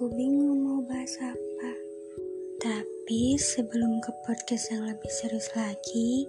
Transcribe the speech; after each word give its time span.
Aku 0.00 0.08
bingung 0.16 0.64
mau 0.64 0.80
bahas 0.88 1.12
apa. 1.20 1.72
Tapi 2.56 3.36
sebelum 3.36 4.00
ke 4.00 4.08
podcast 4.24 4.72
yang 4.72 4.88
lebih 4.88 5.12
serius 5.12 5.52
lagi, 5.52 6.24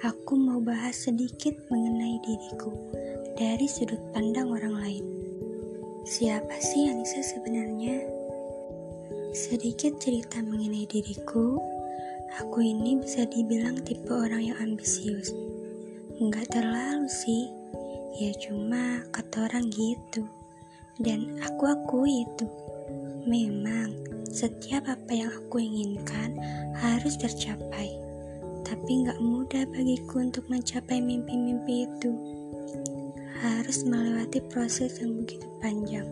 aku 0.00 0.32
mau 0.32 0.64
bahas 0.64 1.04
sedikit 1.04 1.52
mengenai 1.68 2.16
diriku 2.24 2.72
dari 3.36 3.68
sudut 3.68 4.00
pandang 4.16 4.48
orang 4.48 4.80
lain. 4.80 5.04
Siapa 6.08 6.56
sih 6.56 6.88
Anissa 6.88 7.20
sebenarnya? 7.20 8.00
Sedikit 9.36 10.00
cerita 10.00 10.40
mengenai 10.40 10.88
diriku, 10.88 11.60
aku 12.40 12.64
ini 12.64 12.96
bisa 12.96 13.28
dibilang 13.28 13.76
tipe 13.84 14.08
orang 14.08 14.40
yang 14.40 14.56
ambisius. 14.56 15.36
Enggak 16.16 16.48
terlalu 16.48 17.04
sih, 17.12 17.44
ya 18.16 18.32
cuma 18.40 19.04
kata 19.12 19.52
orang 19.52 19.68
gitu. 19.68 20.24
Dan 20.96 21.44
aku 21.44 21.68
akui 21.68 22.24
itu. 22.24 22.48
Memang, 23.26 23.90
setiap 24.30 24.86
apa 24.86 25.10
yang 25.10 25.34
aku 25.34 25.58
inginkan 25.58 26.38
harus 26.78 27.18
tercapai. 27.18 27.90
Tapi 28.62 29.02
nggak 29.02 29.18
mudah 29.18 29.66
bagiku 29.74 30.22
untuk 30.22 30.46
mencapai 30.46 31.02
mimpi-mimpi 31.02 31.90
itu. 31.90 32.14
Harus 33.42 33.82
melewati 33.82 34.38
proses 34.46 35.02
yang 35.02 35.18
begitu 35.18 35.42
panjang. 35.58 36.06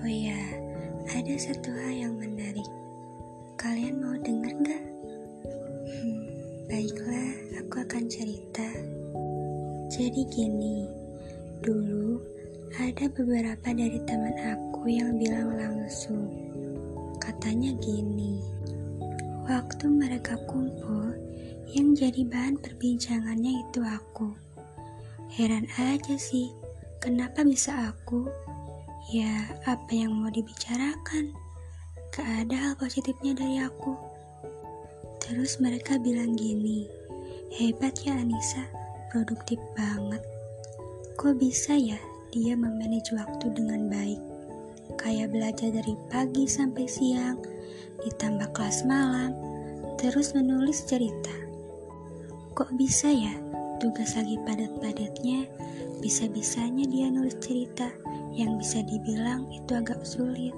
Oh 0.00 0.08
ya, 0.08 0.40
ada 1.12 1.34
satu 1.36 1.68
hal 1.68 2.08
yang 2.08 2.14
menarik. 2.16 2.64
Kalian 3.60 4.00
mau 4.00 4.16
dengar 4.16 4.56
nggak? 4.56 4.84
Hmm, 5.84 6.20
baiklah, 6.64 7.32
aku 7.60 7.76
akan 7.84 8.08
cerita. 8.08 8.68
Jadi 9.92 10.24
gini, 10.32 10.88
dulu 11.60 12.32
ada 12.80 13.04
beberapa 13.12 13.68
dari 13.74 14.00
teman 14.08 14.32
aku 14.40 14.88
yang 14.88 15.18
bilang 15.20 15.54
langsung. 15.58 16.21
Katanya 17.42 17.74
gini, 17.82 18.38
waktu 19.50 19.90
mereka 19.90 20.38
kumpul, 20.46 21.10
yang 21.74 21.90
jadi 21.90 22.22
bahan 22.22 22.54
perbincangannya 22.62 23.66
itu 23.66 23.82
aku. 23.82 24.30
Heran 25.26 25.66
aja 25.74 26.14
sih, 26.14 26.54
kenapa 27.02 27.42
bisa 27.42 27.90
aku? 27.90 28.30
Ya, 29.10 29.58
apa 29.66 29.90
yang 29.90 30.22
mau 30.22 30.30
dibicarakan? 30.30 31.34
Gak 32.14 32.46
ada 32.46 32.54
hal 32.54 32.72
positifnya 32.78 33.34
dari 33.34 33.58
aku. 33.58 33.98
Terus 35.18 35.58
mereka 35.58 35.98
bilang 35.98 36.38
gini, 36.38 36.86
hebat 37.58 37.98
ya 38.06 38.22
Anissa, 38.22 38.70
produktif 39.10 39.58
banget. 39.74 40.22
Kok 41.18 41.42
bisa 41.42 41.74
ya 41.74 41.98
dia 42.30 42.54
memanage 42.54 43.10
waktu 43.10 43.50
dengan 43.50 43.90
baik. 43.90 44.31
Kayak 44.96 45.34
belajar 45.34 45.70
dari 45.72 45.94
pagi 46.08 46.44
sampai 46.46 46.84
siang, 46.86 47.40
ditambah 48.04 48.52
kelas 48.54 48.84
malam, 48.88 49.34
terus 49.98 50.32
menulis 50.32 50.84
cerita. 50.86 51.32
Kok 52.52 52.76
bisa 52.76 53.08
ya, 53.08 53.32
tugas 53.82 54.14
lagi 54.14 54.38
padat-padatnya, 54.42 55.48
bisa-bisanya 56.02 56.86
dia 56.86 57.08
nulis 57.08 57.38
cerita 57.38 57.90
yang 58.34 58.56
bisa 58.58 58.82
dibilang 58.82 59.48
itu 59.52 59.72
agak 59.74 60.02
sulit. 60.02 60.54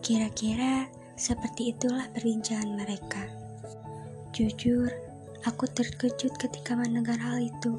Kira-kira 0.00 0.88
seperti 1.20 1.76
itulah 1.76 2.08
perbincangan 2.16 2.72
mereka. 2.72 3.28
Jujur, 4.32 4.88
aku 5.44 5.68
terkejut 5.68 6.32
ketika 6.40 6.72
mendengar 6.72 7.20
hal 7.20 7.40
itu. 7.40 7.76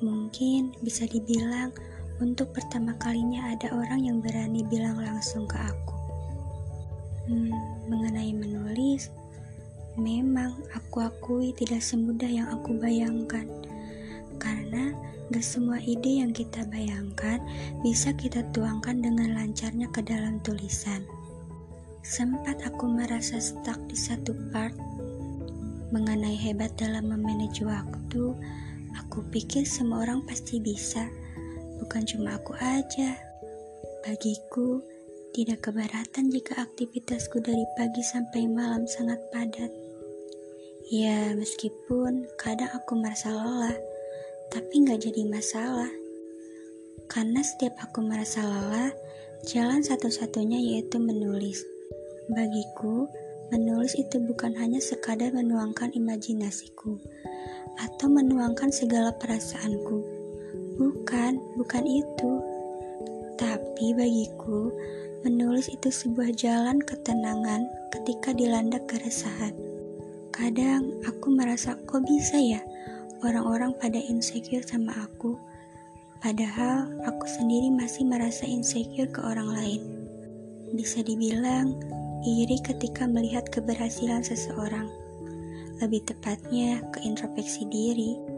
Mungkin 0.00 0.76
bisa 0.80 1.04
dibilang 1.04 1.72
untuk 2.16 2.56
pertama 2.56 2.96
kalinya 2.96 3.52
ada 3.52 3.68
orang 3.76 4.08
yang 4.08 4.18
berani 4.24 4.64
bilang 4.64 4.96
langsung 4.96 5.44
ke 5.44 5.58
aku. 5.60 5.96
Hmm, 7.28 7.52
mengenai 7.90 8.32
menulis, 8.32 9.12
memang 10.00 10.56
aku 10.72 11.04
akui 11.04 11.52
tidak 11.52 11.84
semudah 11.84 12.28
yang 12.28 12.48
aku 12.48 12.76
bayangkan. 12.80 13.44
Karena 14.40 14.96
gak 15.28 15.44
semua 15.44 15.82
ide 15.82 16.22
yang 16.22 16.30
kita 16.32 16.64
bayangkan 16.70 17.42
bisa 17.82 18.14
kita 18.14 18.46
tuangkan 18.54 19.02
dengan 19.02 19.34
lancarnya 19.34 19.90
ke 19.92 20.00
dalam 20.00 20.38
tulisan. 20.40 21.02
Sempat 22.06 22.62
aku 22.62 22.86
merasa 22.86 23.42
stuck 23.42 23.82
di 23.90 23.98
satu 23.98 24.30
part 24.54 24.72
mengenai 25.90 26.38
hebat 26.38 26.70
dalam 26.78 27.10
memanage 27.10 27.60
waktu. 27.66 28.32
Aku 29.04 29.20
pikir 29.28 29.66
semua 29.68 30.06
orang 30.08 30.24
pasti 30.24 30.62
bisa 30.62 31.04
bukan 31.86 32.02
cuma 32.02 32.34
aku 32.34 32.50
aja. 32.58 33.14
Bagiku, 34.02 34.82
tidak 35.30 35.70
keberatan 35.70 36.34
jika 36.34 36.58
aktivitasku 36.58 37.38
dari 37.38 37.62
pagi 37.78 38.02
sampai 38.02 38.50
malam 38.50 38.90
sangat 38.90 39.22
padat. 39.30 39.70
Ya, 40.90 41.30
meskipun 41.38 42.26
kadang 42.42 42.74
aku 42.74 42.98
merasa 42.98 43.30
lelah, 43.30 43.78
tapi 44.50 44.82
nggak 44.82 44.98
jadi 44.98 45.30
masalah. 45.30 45.86
Karena 47.06 47.38
setiap 47.46 47.78
aku 47.78 48.02
merasa 48.02 48.42
lelah, 48.42 48.90
jalan 49.46 49.78
satu-satunya 49.78 50.58
yaitu 50.58 50.98
menulis. 50.98 51.62
Bagiku, 52.26 53.06
menulis 53.54 53.94
itu 53.94 54.18
bukan 54.26 54.58
hanya 54.58 54.82
sekadar 54.82 55.30
menuangkan 55.30 55.94
imajinasiku 55.94 56.98
atau 57.78 58.10
menuangkan 58.10 58.74
segala 58.74 59.14
perasaanku 59.14 60.15
Bukan, 60.76 61.40
bukan 61.56 61.84
itu. 61.88 62.32
Tapi 63.40 63.96
bagiku, 63.96 64.68
menulis 65.24 65.72
itu 65.72 65.88
sebuah 65.88 66.36
jalan 66.36 66.80
ketenangan 66.84 67.64
ketika 67.96 68.36
dilanda 68.36 68.76
keresahan. 68.84 69.56
Kadang 70.36 71.00
aku 71.08 71.32
merasa 71.32 71.80
kok 71.88 72.04
bisa 72.04 72.36
ya 72.36 72.60
orang-orang 73.24 73.72
pada 73.80 73.96
insecure 73.96 74.60
sama 74.60 74.92
aku. 74.92 75.40
Padahal 76.20 76.92
aku 77.08 77.24
sendiri 77.24 77.72
masih 77.72 78.04
merasa 78.04 78.44
insecure 78.44 79.08
ke 79.08 79.20
orang 79.24 79.56
lain. 79.56 79.80
Bisa 80.76 81.00
dibilang 81.00 81.72
iri 82.20 82.60
ketika 82.60 83.08
melihat 83.08 83.48
keberhasilan 83.48 84.20
seseorang. 84.20 84.92
Lebih 85.80 86.04
tepatnya 86.04 86.84
ke 86.92 87.00
introspeksi 87.04 87.64
diri 87.68 88.35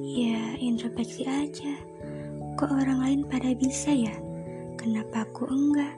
Ya, 0.00 0.56
introspeksi 0.56 1.28
aja. 1.28 1.76
Kok 2.56 2.72
orang 2.72 3.04
lain 3.04 3.20
pada 3.28 3.52
bisa 3.52 3.92
ya? 3.92 4.16
Kenapa 4.80 5.28
aku 5.28 5.44
enggak? 5.44 5.92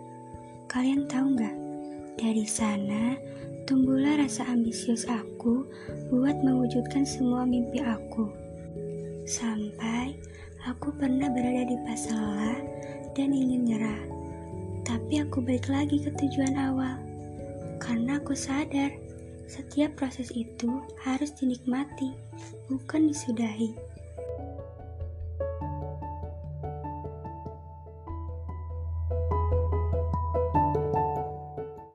Kalian 0.66 1.06
tahu 1.06 1.38
nggak? 1.38 1.56
Dari 2.18 2.42
sana, 2.42 3.14
tumbuhlah 3.62 4.18
rasa 4.18 4.42
ambisius 4.50 5.06
aku 5.06 5.62
buat 6.10 6.34
mewujudkan 6.42 7.06
semua 7.06 7.46
mimpi 7.46 7.78
aku. 7.78 8.26
Sampai 9.22 10.18
aku 10.66 10.90
pernah 10.98 11.30
berada 11.30 11.62
di 11.62 11.78
lelah 11.78 12.58
dan 13.14 13.30
ingin 13.30 13.70
nyerah. 13.70 14.02
Tapi 14.82 15.22
aku 15.22 15.38
balik 15.46 15.70
lagi 15.70 16.02
ke 16.02 16.10
tujuan 16.18 16.58
awal. 16.58 16.98
Karena 17.78 18.18
aku 18.18 18.34
sadar, 18.34 18.90
setiap 19.46 19.94
proses 19.94 20.34
itu 20.34 20.82
harus 21.06 21.30
dinikmati, 21.38 22.18
bukan 22.66 23.14
disudahi. 23.14 23.91